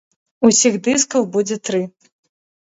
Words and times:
Усіх 0.47 0.77
дыскаў 0.87 1.27
будзе 1.35 1.59
тры. 1.69 1.83